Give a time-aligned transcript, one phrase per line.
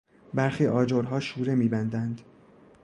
[0.33, 2.21] برخی آجرها شوره میبندند.